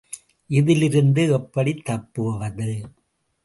[0.47, 2.89] இதிலிருந்து எப்படித் தப்புவது?